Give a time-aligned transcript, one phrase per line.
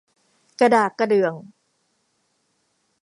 [0.59, 1.33] กระดากกระเดื่อง